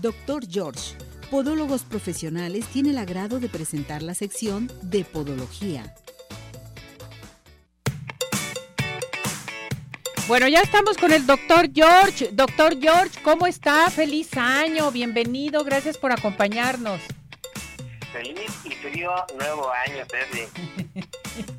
[0.00, 0.96] Doctor George,
[1.30, 5.94] Podólogos Profesionales, tiene el agrado de presentar la sección de Podología.
[10.26, 12.30] Bueno, ya estamos con el doctor George.
[12.32, 13.90] Doctor George, ¿cómo está?
[13.90, 17.02] Feliz año, bienvenido, gracias por acompañarnos.
[18.10, 20.48] Feliz y frío nuevo año, Terry.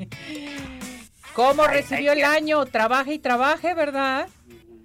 [1.35, 2.65] ¿Cómo recibió el año?
[2.65, 4.27] Trabaje y trabaje, ¿verdad?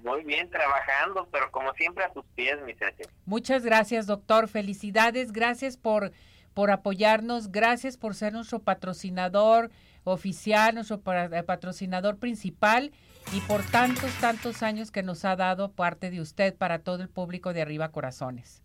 [0.07, 3.02] Muy bien, trabajando, pero como siempre a tus pies, mi Ceci.
[3.25, 4.46] Muchas gracias, doctor.
[4.46, 6.12] Felicidades, gracias por,
[6.54, 9.68] por apoyarnos, gracias por ser nuestro patrocinador
[10.04, 12.93] oficial, nuestro patrocinador principal
[13.32, 17.09] y por tantos, tantos años que nos ha dado parte de usted para todo el
[17.09, 18.62] público de Arriba Corazones.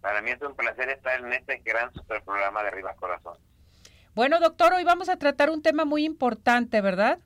[0.00, 3.42] Para mí es un placer estar en este gran super programa de Arriba Corazones.
[4.14, 7.18] Bueno, doctor, hoy vamos a tratar un tema muy importante, ¿verdad?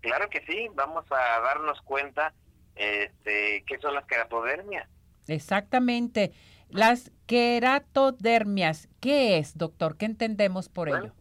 [0.00, 2.32] Claro que sí, vamos a darnos cuenta
[2.74, 4.88] este, qué son las queratodermias.
[5.28, 6.32] Exactamente.
[6.70, 9.96] Las queratodermias, ¿qué es, doctor?
[9.96, 11.12] ¿Qué entendemos por ello?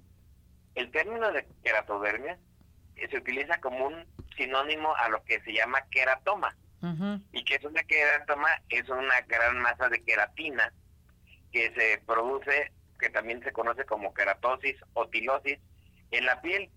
[0.76, 2.40] El término de queratodermia
[3.10, 4.06] se utiliza como un
[4.38, 6.56] sinónimo a lo que se llama queratoma.
[7.34, 10.72] Y que es una queratoma, es una gran masa de queratina
[11.52, 15.60] que se produce, que también se conoce como queratosis o tilosis
[16.12, 16.70] en la piel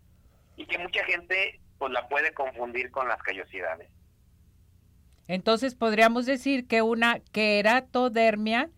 [0.57, 3.91] y que mucha gente pues la puede confundir con las callosidades.
[5.27, 8.71] Entonces podríamos decir que una queratodermia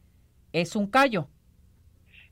[0.55, 1.29] es un callo.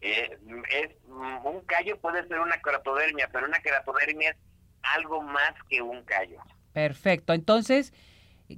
[0.01, 0.39] Eh,
[0.71, 4.37] es, un callo puede ser una queratodermia, pero una queratodermia es
[4.83, 6.41] algo más que un callo.
[6.73, 7.35] Perfecto.
[7.35, 7.93] Entonces,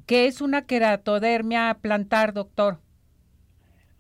[0.07, 2.79] ¿qué es una queratodermia plantar, doctor?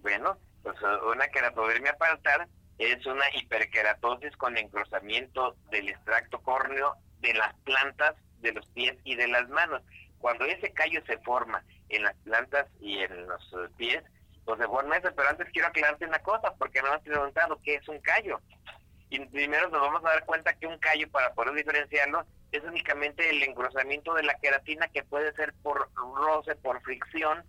[0.03, 0.77] Bueno, pues
[1.13, 2.47] una queratodermia plantar
[2.79, 9.17] es una hiperqueratosis con engrosamiento del extracto córneo de las plantas de los pies y
[9.17, 9.83] de las manos.
[10.19, 13.43] Cuando ese callo se forma en las plantas y en los
[13.77, 14.05] pies,
[14.45, 15.11] pues se forma eso.
[15.17, 18.41] Pero antes quiero aclararte una cosa, porque no me has preguntado qué es un callo.
[19.09, 23.29] Y primero nos vamos a dar cuenta que un callo, para poder diferenciarlo, es únicamente
[23.31, 27.43] el engrosamiento de la queratina que puede ser por roce, por fricción,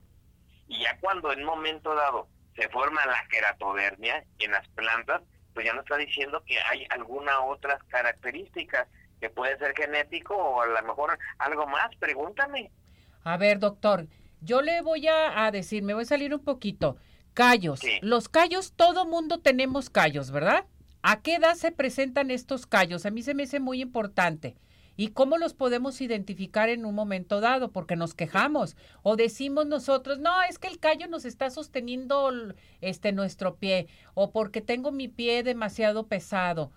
[0.67, 5.21] y ya cuando en momento dado se forma la queratodermia en las plantas,
[5.53, 8.87] pues ya nos está diciendo que hay alguna otras características
[9.19, 12.71] que puede ser genético o a lo mejor algo más, pregúntame.
[13.23, 14.07] A ver, doctor,
[14.41, 16.97] yo le voy a, decir, me voy a salir un poquito.
[17.33, 17.81] Callos.
[18.01, 20.65] Los callos, todo mundo tenemos callos, ¿verdad?
[21.01, 23.05] ¿A qué edad se presentan estos callos?
[23.05, 24.55] A mí se me hace muy importante.
[24.97, 27.71] ¿Y cómo los podemos identificar en un momento dado?
[27.71, 32.31] Porque nos quejamos o decimos nosotros, no, es que el callo nos está sosteniendo
[32.79, 36.71] este nuestro pie o porque tengo mi pie demasiado pesado.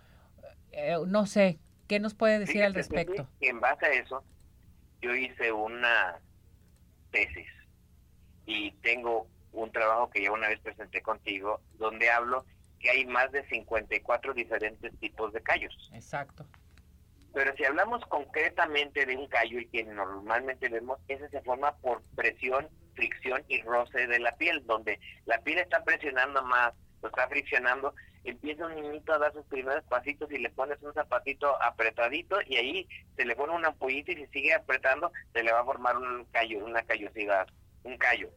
[0.73, 3.29] Eh, no sé, ¿qué nos puede decir al respecto?
[3.41, 4.23] en base a eso,
[5.01, 6.21] yo hice una
[7.11, 7.49] tesis
[8.47, 12.45] y tengo un trabajo que ya una vez presenté contigo donde hablo
[12.79, 15.91] que hay más de 54 diferentes tipos de callos.
[15.93, 16.47] Exacto.
[17.35, 22.03] Pero si hablamos concretamente de un callo, y que normalmente vemos, ese se forma por
[22.15, 26.73] presión, fricción y roce de la piel, donde la piel está presionando más,
[27.03, 27.95] lo está friccionando,
[28.31, 32.57] empieza un niñito a dar sus primeros pasitos y le pones un zapatito apretadito y
[32.57, 35.97] ahí se le pone una ampollita y si sigue apretando se le va a formar
[35.97, 37.47] un callo, una callosidad,
[37.85, 38.31] un callo.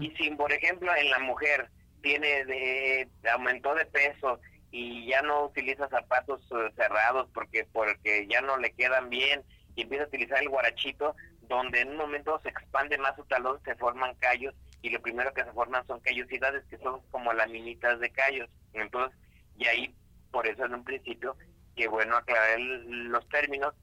[0.00, 1.70] Y si, por ejemplo, en la mujer
[2.02, 4.38] tiene de aumentó de peso
[4.70, 9.42] y ya no utiliza zapatos eh, cerrados porque porque ya no le quedan bien
[9.76, 13.60] y empieza a utilizar el guarachito donde en un momento se expande más su talón
[13.64, 17.98] se forman callos y lo primero que se forman son callosidades que son como laminitas
[18.00, 19.16] de callos entonces
[19.56, 19.94] y ahí
[20.30, 21.36] por eso en un principio
[21.76, 23.74] que bueno aclarar los términos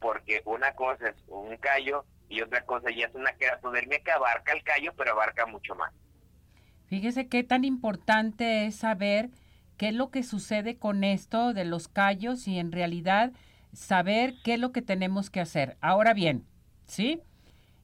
[0.00, 4.52] porque una cosa es un callo y otra cosa ya es una queratodermia que abarca
[4.52, 5.92] el callo pero abarca mucho más
[6.86, 9.30] Fíjese qué tan importante es saber
[9.76, 13.32] qué es lo que sucede con esto de los callos y en realidad
[13.72, 15.76] saber qué es lo que tenemos que hacer.
[15.80, 16.46] Ahora bien,
[16.84, 17.20] ¿sí?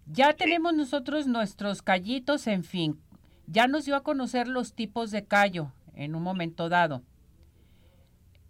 [0.06, 3.00] Ya tenemos nosotros nuestros callitos, en fin.
[3.46, 7.02] Ya nos dio a conocer los tipos de callo en un momento dado.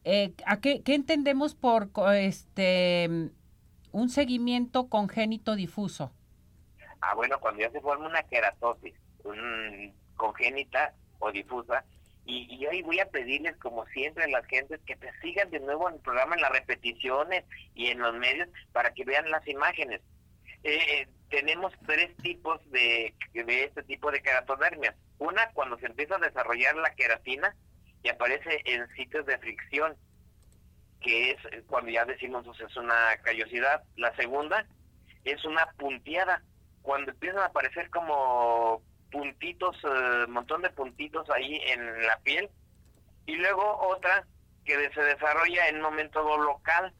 [0.04, 3.30] Eh, ¿a qué, qué, entendemos por este
[3.92, 6.12] un seguimiento congénito difuso?
[7.00, 8.94] Ah, bueno, cuando ya se forma una queratosis,
[9.24, 11.84] un congénita o difusa.
[12.24, 15.58] Y, y, hoy voy a pedirles, como siempre, a las gentes que te sigan de
[15.58, 17.44] nuevo en el programa, en las repeticiones
[17.74, 20.00] y en los medios, para que vean las imágenes.
[20.62, 21.08] Eh,
[21.52, 24.94] tenemos tres tipos de, de este tipo de queratodermias.
[25.18, 27.54] Una, cuando se empieza a desarrollar la queratina
[28.02, 29.94] y aparece en sitios de fricción,
[31.02, 33.82] que es cuando ya decimos pues, es una callosidad.
[33.96, 34.66] La segunda
[35.24, 36.42] es una punteada,
[36.80, 42.48] cuando empiezan a aparecer como puntitos, un eh, montón de puntitos ahí en la piel.
[43.26, 44.24] Y luego otra
[44.64, 46.94] que se desarrolla en un momento local.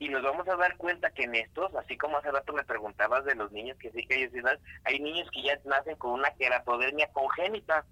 [0.00, 3.22] Y nos vamos a dar cuenta que en estos, así como hace rato me preguntabas
[3.26, 4.30] de los niños que sí que hay
[4.84, 7.84] hay niños que ya nacen con una queratodermia congénita.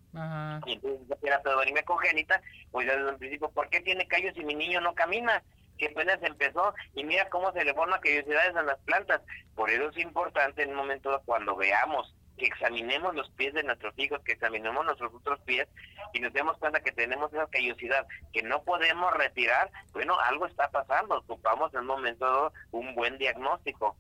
[0.65, 2.41] Y entonces esa queratodermia congénita,
[2.71, 5.43] pues ya desde el principio, ¿por qué tiene callos si mi niño no camina?
[5.77, 9.23] que apenas empezó y mira cómo se le forman callosidades en las plantas.
[9.55, 13.93] Por eso es importante en un momento cuando veamos que examinemos los pies de nuestros
[13.99, 15.69] hijos, que examinemos nuestros otros pies
[16.15, 20.71] y nos demos cuenta que tenemos esa callosidad que no podemos retirar, bueno, algo está
[20.71, 23.97] pasando, ocupamos en un momento un buen diagnóstico.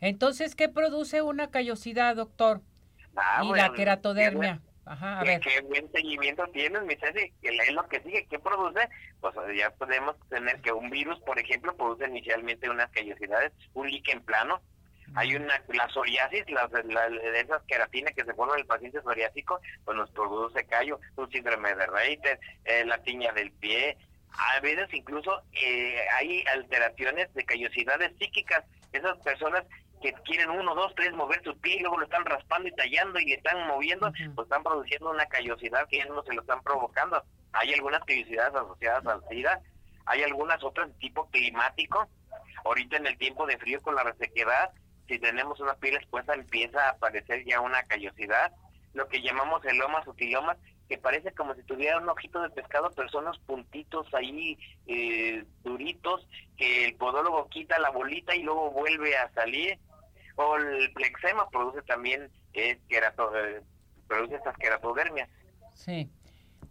[0.00, 2.60] Entonces, ¿qué produce una callosidad, doctor?
[3.16, 4.60] Ah, y la queratodermia.
[4.86, 5.40] Ajá, a ver.
[5.40, 7.32] ¿Qué buen seguimiento tienes, mi Ceci?
[7.40, 8.26] ¿Qué es lo que sigue?
[8.28, 8.88] ¿Qué produce?
[9.20, 14.20] Pues ya podemos tener que un virus, por ejemplo, produce inicialmente unas callosidades, un líquen
[14.22, 14.60] plano.
[15.16, 17.06] Hay una, la psoriasis, las, la,
[17.36, 21.74] esas queratinas que se forman en el paciente psoriásico, pues nos produce callo, un síndrome
[21.74, 23.96] de Reiter, eh, la tiña del pie.
[24.36, 28.64] A veces incluso eh, hay alteraciones de callosidades psíquicas.
[28.92, 29.64] Esas personas
[30.02, 33.18] que quieren uno, dos, tres mover su pie y luego lo están raspando y tallando
[33.18, 36.62] y le están moviendo, pues están produciendo una callosidad que ya no se lo están
[36.62, 37.22] provocando.
[37.52, 39.60] Hay algunas callosidades asociadas al SIDA,
[40.06, 42.08] hay algunas otras de tipo climático.
[42.64, 44.72] Ahorita en el tiempo de frío con la resequedad,
[45.08, 48.52] si tenemos una piel expuesta empieza a aparecer ya una callosidad,
[48.92, 50.56] lo que llamamos elomas sutilomas,
[50.88, 55.44] que parece como si tuviera un ojito de pescado, pero son los puntitos ahí eh,
[55.62, 59.78] duritos, que el podólogo quita la bolita y luego vuelve a salir
[60.36, 62.78] o el plexema produce también eh,
[64.08, 65.28] produce estas queratodermias.
[65.74, 66.08] Sí.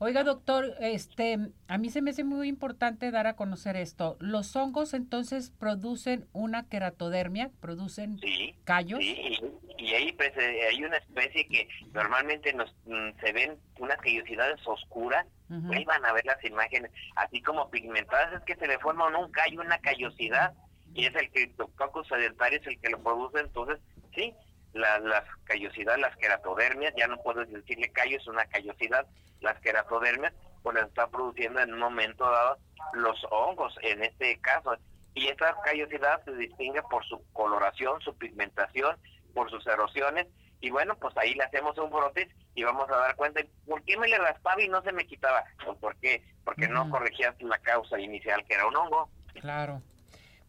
[0.03, 1.38] Oiga, doctor, este,
[1.69, 4.17] a mí se me hace muy importante dar a conocer esto.
[4.19, 7.51] ¿Los hongos entonces producen una queratodermia?
[7.61, 8.19] ¿Producen
[8.65, 9.00] callos?
[9.00, 9.39] Sí,
[9.77, 14.59] y ahí pues, eh, hay una especie que normalmente nos mm, se ven unas callosidades
[14.67, 15.25] oscuras.
[15.71, 19.31] Ahí van a ver las imágenes, así como pigmentadas, es que se le forma un
[19.31, 20.53] callo, una callosidad
[20.94, 23.79] y es el Cryptococcus sedentarius el que lo produce, entonces
[24.13, 24.33] sí,
[24.73, 29.05] la, las callosidades, las queratodermias, ya no puedes decirle callo, es una callosidad,
[29.41, 32.57] las queratodermias, pues las está produciendo en un momento dado
[32.93, 34.75] los hongos, en este caso,
[35.13, 38.97] y esta callosidad se distingue por su coloración, su pigmentación,
[39.33, 40.27] por sus erosiones,
[40.61, 43.97] y bueno, pues ahí le hacemos un brote y vamos a dar cuenta, ¿por qué
[43.97, 45.43] me le raspaba y no se me quitaba?
[45.65, 46.23] Pues ¿por qué?
[46.45, 49.09] Porque no corregías la causa inicial, que era un hongo.
[49.41, 49.81] Claro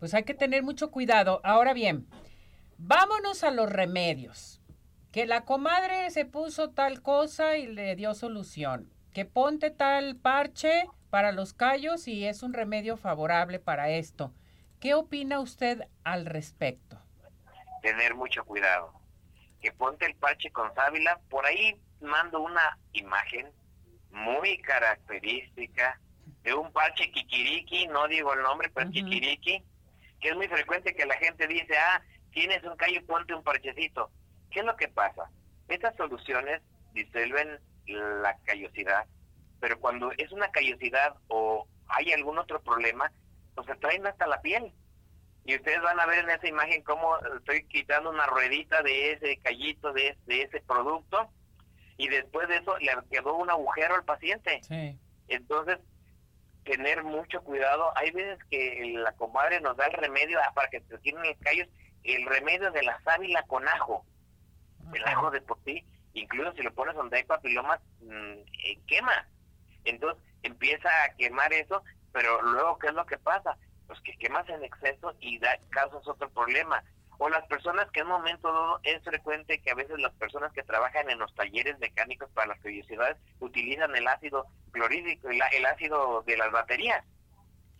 [0.04, 1.40] pues hay que tener mucho cuidado.
[1.44, 2.06] Ahora bien,
[2.78, 4.60] vámonos a los remedios.
[5.12, 8.92] Que la comadre se puso tal cosa y le dio solución.
[9.12, 14.34] Que ponte tal parche para los callos y es un remedio favorable para esto.
[14.80, 17.00] ¿Qué opina usted al respecto?
[17.82, 18.92] Tener mucho cuidado.
[19.60, 21.20] Que ponte el parche con sábila.
[21.30, 23.52] Por ahí mando una imagen
[24.10, 26.00] muy característica
[26.42, 29.62] de un parche kikiriki, no digo el nombre, pero kikiriki,
[30.20, 32.02] que es muy frecuente que la gente dice, ah,
[32.34, 34.10] tienes un callo, ponte un parchecito.
[34.50, 35.30] ¿Qué es lo que pasa?
[35.68, 36.60] Estas soluciones
[36.92, 39.06] disuelven la callosidad,
[39.60, 43.10] pero cuando es una callosidad o hay algún otro problema,
[43.54, 44.72] pues se traen hasta la piel.
[45.46, 49.36] Y ustedes van a ver en esa imagen cómo estoy quitando una ruedita de ese
[49.38, 51.28] callito, de, de ese producto,
[51.96, 54.60] y después de eso le quedó un agujero al paciente.
[55.28, 55.78] Entonces,
[56.64, 57.92] tener mucho cuidado.
[57.96, 61.36] Hay veces que la comadre nos da el remedio ah, para que se tienen los
[61.38, 61.68] callos,
[62.04, 64.04] el remedio de la sábila con ajo.
[64.92, 68.32] El ajo de por sí, incluso si lo pones donde hay papilomas, mm,
[68.66, 69.26] eh, quema.
[69.84, 71.82] Entonces empieza a quemar eso,
[72.12, 73.56] pero luego, ¿qué es lo que pasa?
[73.86, 76.82] Pues que quemas en exceso y da, causas otro problema
[77.18, 80.52] o las personas que en un momento dado es frecuente que a veces las personas
[80.52, 85.66] que trabajan en los talleres mecánicos para las curiosidades utilizan el ácido clorhídrico, el, el
[85.66, 87.04] ácido de las baterías.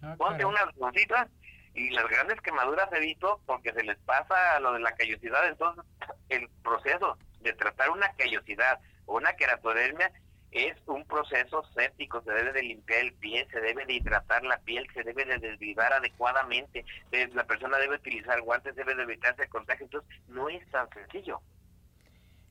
[0.03, 1.29] Ah, Ponte unas cositas
[1.75, 5.85] y las grandes quemaduras he visto porque se les pasa lo de la callosidad, entonces
[6.29, 10.13] el proceso de tratar una callosidad o una queratodermia
[10.53, 14.59] es un proceso séptico, se debe de limpiar el pie, se debe de hidratar la
[14.59, 16.85] piel, se debe de desvivar adecuadamente,
[17.33, 21.43] la persona debe utilizar guantes, debe de evitarse el contagio, entonces no es tan sencillo.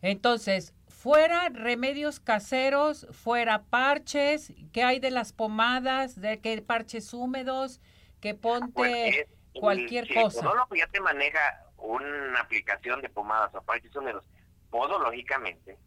[0.02, 7.80] Entonces, fuera remedios caseros, fuera parches, ¿qué hay de las pomadas, de qué parches húmedos,
[8.24, 9.28] que ponte pues,
[9.60, 10.50] cualquier si cosa?
[10.72, 14.24] El ya te maneja una aplicación de pomadas o húmedos,
[14.70, 15.78] podológicamente,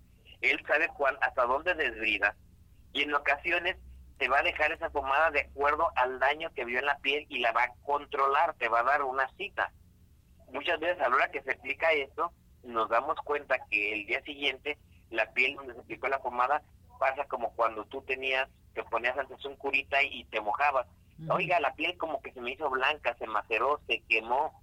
[0.43, 2.37] él sabe cuál, hasta dónde desbrida
[2.93, 3.79] y en ocasiones
[4.19, 7.25] te va a dejar esa pomada de acuerdo al daño que vio en la piel
[7.31, 9.73] y la va a controlar, te va a dar una cita.
[10.53, 12.33] Muchas veces a la hora que se explica esto,
[12.65, 14.77] nos damos cuenta que el día siguiente
[15.09, 16.63] la piel donde se aplicó la pomada
[16.99, 20.87] pasa como cuando tú tenías, te ponías antes un curita y te mojabas.
[21.29, 24.63] Oiga, la piel como que se me hizo blanca, se maceró, se quemó.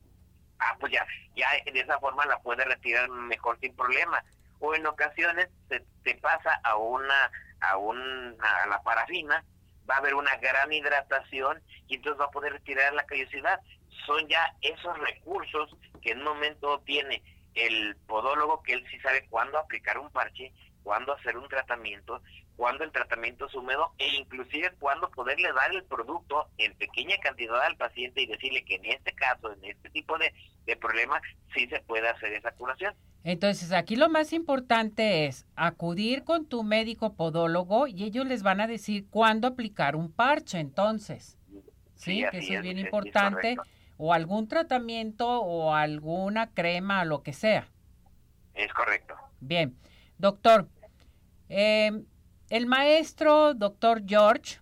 [0.60, 1.06] Ah, pues ya,
[1.36, 4.24] ya de esa forma la puedes retirar mejor sin problema.
[4.60, 9.44] O en ocasiones se te pasa a una, a un, a la parafina,
[9.90, 13.60] va a haber una gran hidratación y entonces va a poder retirar la callosidad.
[14.06, 17.24] Son ya esos recursos que en un momento tiene
[17.56, 20.52] el podólogo, que él sí sabe cuándo aplicar un parche,
[20.84, 22.22] cuándo hacer un tratamiento,
[22.56, 27.62] cuándo el tratamiento es húmedo e inclusive cuándo poderle dar el producto en pequeña cantidad
[27.62, 30.34] al paciente y decirle que en este caso, en este tipo de,
[30.66, 31.22] de problema,
[31.54, 32.94] sí se puede hacer esa curación.
[33.24, 38.60] Entonces, aquí lo más importante es acudir con tu médico podólogo y ellos les van
[38.60, 41.38] a decir cuándo aplicar un parche, entonces.
[41.96, 43.56] Sí, que eso es bien importante.
[43.98, 47.68] o algún tratamiento o alguna crema, lo que sea.
[48.54, 49.16] Es correcto.
[49.40, 49.78] Bien.
[50.18, 50.68] Doctor,
[51.48, 52.04] em,
[52.54, 54.60] el maestro, doctor George,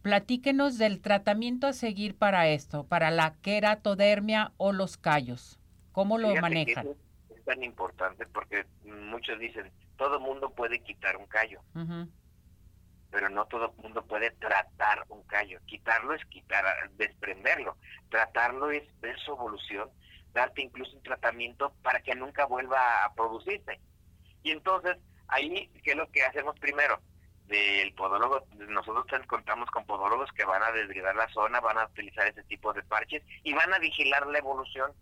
[0.00, 5.60] platíquenos del tratamiento a seguir para esto, para la queratodermia o los callos.
[5.92, 6.86] ¿Cómo lo manejan?
[7.28, 11.60] Es, tan importante porque muchos dicen, todo mundo puede quitar un callo,
[13.10, 15.60] pero no todo mundo puede tratar un callo.
[15.66, 16.64] Quitarlo es quitar,
[16.96, 17.76] desprenderlo.
[18.08, 19.90] Tratarlo es ver su evolución,
[20.32, 23.78] darte incluso un tratamiento para que nunca vuelva a producirse.
[24.42, 24.96] Y entonces,
[25.28, 26.98] ahí, ¿qué es lo que hacemos primero?
[27.46, 32.26] Del podólogo, nosotros contamos con podólogos que van a desgradar la zona, van a utilizar
[32.26, 34.92] ese tipo de parches y van a vigilar la evolución.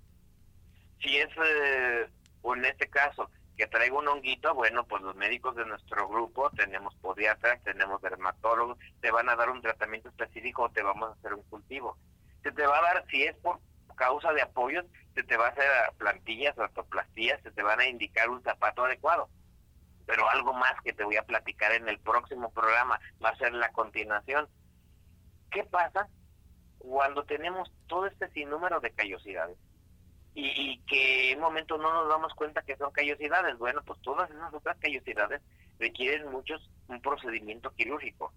[1.00, 2.06] Si es, eh,
[2.42, 6.50] o en este caso, que traigo un honguito, bueno, pues los médicos de nuestro grupo,
[6.50, 11.12] tenemos podiatras, tenemos dermatólogos, te van a dar un tratamiento específico o te vamos a
[11.12, 11.96] hacer un cultivo.
[12.42, 13.60] Se te va a dar, si es por
[13.96, 14.84] causa de apoyos,
[15.14, 15.64] se te va a hacer
[15.98, 19.28] plantillas, ortoplastías, se te van a indicar un zapato adecuado.
[20.06, 23.52] Pero algo más que te voy a platicar en el próximo programa va a ser
[23.54, 24.48] la continuación.
[25.50, 26.08] ¿Qué pasa
[26.78, 29.56] cuando tenemos todo este sinnúmero de callosidades?
[30.36, 33.56] Y, que en un momento no nos damos cuenta que son callosidades.
[33.56, 35.40] Bueno, pues todas esas otras callosidades
[35.78, 38.32] requieren muchos un procedimiento quirúrgico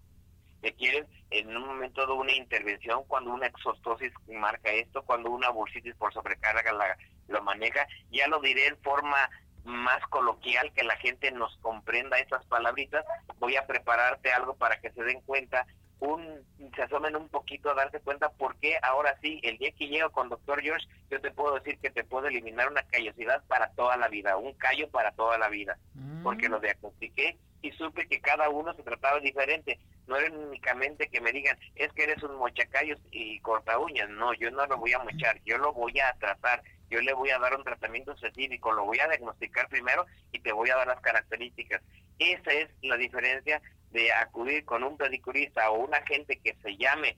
[0.72, 5.94] quieren en un momento de una intervención, cuando una exostosis marca esto, cuando una bursitis
[5.96, 6.96] por sobrecarga la,
[7.28, 9.28] lo maneja, ya lo diré en forma
[9.68, 13.04] más coloquial, que la gente nos comprenda estas palabritas,
[13.38, 15.66] voy a prepararte algo para que se den cuenta,
[16.00, 16.44] un,
[16.74, 20.10] se asomen un poquito a darse cuenta por qué ahora sí, el día que llego
[20.10, 23.96] con doctor George, yo te puedo decir que te puedo eliminar una callosidad para toda
[23.96, 25.76] la vida, un callo para toda la vida,
[26.22, 26.52] porque mm.
[26.52, 29.78] lo diagnostiqué y supe que cada uno se trataba diferente.
[30.06, 34.08] No era únicamente que me digan, es que eres un mochacayos y corta uñas.
[34.08, 36.62] No, yo no lo voy a mochar, yo lo voy a tratar.
[36.90, 40.52] Yo le voy a dar un tratamiento específico, lo voy a diagnosticar primero y te
[40.52, 41.82] voy a dar las características.
[42.18, 47.16] Esa es la diferencia de acudir con un pedicurista o una gente que se llame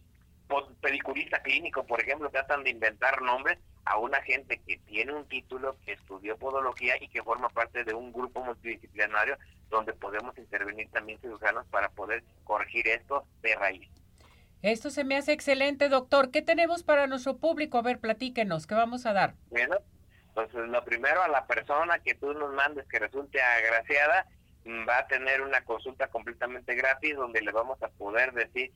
[0.80, 5.76] pedicurista clínico, por ejemplo, tratan de inventar nombres a una gente que tiene un título,
[5.84, 9.36] que estudió podología y que forma parte de un grupo multidisciplinario
[9.68, 13.88] donde podemos intervenir también cirujanos para poder corregir esto de raíz.
[14.62, 16.30] Esto se me hace excelente, doctor.
[16.30, 17.78] ¿Qué tenemos para nuestro público?
[17.78, 19.34] A ver, platíquenos, ¿qué vamos a dar?
[19.48, 19.78] Bueno,
[20.34, 24.26] pues lo primero a la persona que tú nos mandes que resulte agraciada,
[24.66, 28.70] mm, va a tener una consulta completamente gratis donde le vamos a poder decir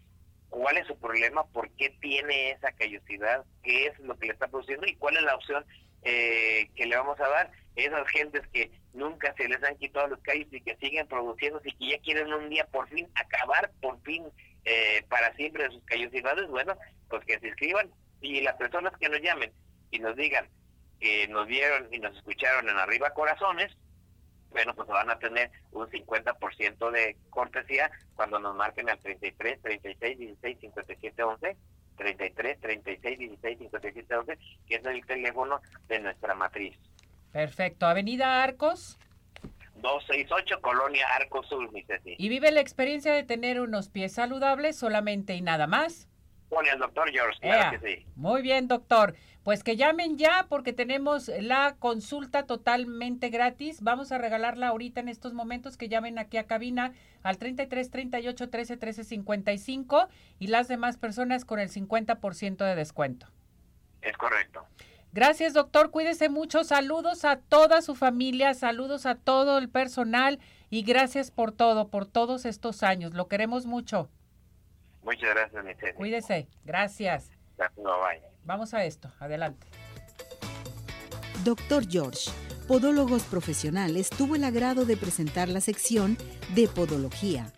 [0.49, 4.49] cuál es su problema, por qué tiene esa callosidad, qué es lo que le está
[4.49, 5.67] produciendo y cuál es la opción
[6.03, 7.50] eh, que le vamos a dar.
[7.76, 11.73] Esas gentes que nunca se les han quitado los callos y que siguen produciendo y
[11.73, 14.25] que ya quieren un día por fin acabar, por fin
[14.64, 16.76] eh, para siempre sus callosidades, bueno,
[17.09, 17.90] pues que se inscriban
[18.21, 19.52] y las personas que nos llamen
[19.90, 20.49] y nos digan
[21.00, 23.76] que nos vieron y nos escucharon en Arriba Corazones,
[24.50, 30.18] bueno, pues van a tener un 50% de cortesía cuando nos marquen al 33, 36,
[30.18, 31.56] 16, 57, 11.
[31.97, 36.76] 33, 36, 16, 57, 11, que es el teléfono de nuestra matriz.
[37.33, 37.87] Perfecto.
[37.87, 38.99] Avenida Arcos.
[39.85, 41.85] 268, Colonia Arcos Sur, mi
[42.17, 46.09] ¿Y vive la experiencia de tener unos pies saludables solamente y nada más?
[46.49, 48.07] Con el doctor George, claro que sí.
[48.17, 49.14] Muy bien, doctor.
[49.43, 53.83] Pues que llamen ya porque tenemos la consulta totalmente gratis.
[53.83, 58.49] Vamos a regalarla ahorita en estos momentos que llamen aquí a cabina al 33 38
[58.49, 63.26] 13 13 55 y las demás personas con el 50% de descuento.
[64.00, 64.67] Es correcto.
[65.14, 65.92] Gracias, doctor.
[65.92, 66.64] Cuídese mucho.
[66.64, 70.40] Saludos a toda su familia, saludos a todo el personal
[70.71, 73.14] y gracias por todo, por todos estos años.
[73.14, 74.11] Lo queremos mucho.
[75.04, 76.49] Muchas gracias, mi Cuídese.
[76.64, 77.30] Gracias.
[78.44, 79.68] Vamos a esto, adelante.
[81.44, 82.33] Doctor George,
[82.66, 86.18] Podólogos Profesionales tuvo el agrado de presentar la sección
[86.56, 87.52] de Podología